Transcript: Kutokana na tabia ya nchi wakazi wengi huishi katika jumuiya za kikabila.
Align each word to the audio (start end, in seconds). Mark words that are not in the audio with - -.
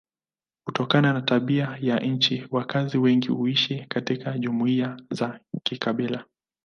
Kutokana 0.65 1.13
na 1.13 1.21
tabia 1.21 1.77
ya 1.81 1.99
nchi 1.99 2.47
wakazi 2.51 2.97
wengi 2.97 3.27
huishi 3.27 3.85
katika 3.89 4.37
jumuiya 4.37 5.01
za 5.11 5.39
kikabila. 5.63 6.25